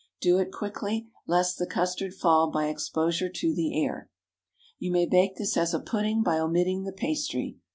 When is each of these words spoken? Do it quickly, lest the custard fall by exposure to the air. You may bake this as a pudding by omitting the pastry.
Do 0.19 0.39
it 0.39 0.51
quickly, 0.51 1.11
lest 1.27 1.59
the 1.59 1.67
custard 1.67 2.15
fall 2.15 2.49
by 2.49 2.69
exposure 2.69 3.29
to 3.29 3.53
the 3.53 3.85
air. 3.85 4.09
You 4.79 4.89
may 4.91 5.05
bake 5.05 5.35
this 5.35 5.55
as 5.55 5.75
a 5.75 5.79
pudding 5.79 6.23
by 6.23 6.39
omitting 6.39 6.85
the 6.85 6.91
pastry. 6.91 7.57